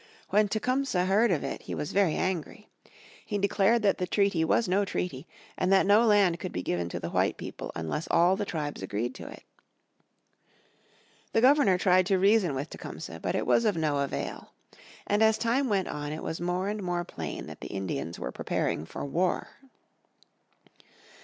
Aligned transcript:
When 0.31 0.47
Tecumseh 0.47 1.05
heard 1.05 1.29
of 1.29 1.43
it 1.43 1.61
he 1.61 1.75
was 1.75 1.91
very 1.91 2.15
angry. 2.15 2.67
He 3.23 3.37
declared 3.37 3.83
that 3.83 3.99
the 3.99 4.07
treaty 4.07 4.43
was 4.43 4.67
no 4.67 4.83
treaty, 4.83 5.27
and 5.55 5.71
that 5.71 5.85
no 5.85 6.03
land 6.07 6.39
could 6.39 6.51
be 6.51 6.63
given 6.63 6.89
to 6.89 6.99
the 6.99 7.11
white 7.11 7.37
people 7.37 7.71
unless 7.75 8.07
all 8.09 8.35
the 8.35 8.43
tribes 8.43 8.81
agreed 8.81 9.13
to 9.13 9.27
it. 9.27 9.43
The 11.33 11.41
Governor 11.41 11.77
tried 11.77 12.07
to 12.07 12.17
reason 12.17 12.55
with 12.55 12.71
Tecumseh, 12.71 13.19
but 13.19 13.35
it 13.35 13.45
was 13.45 13.63
of 13.63 13.77
no 13.77 13.99
avail. 13.99 14.53
And 15.05 15.21
as 15.21 15.37
time 15.37 15.69
went 15.69 15.87
on 15.87 16.11
it 16.11 16.23
was 16.23 16.41
more 16.41 16.67
and 16.67 16.81
more 16.81 17.03
plain 17.03 17.45
that 17.45 17.61
the 17.61 17.67
Indians 17.71 18.17
were 18.17 18.31
preparing 18.31 18.85
for 18.87 19.05
war. 19.05 19.49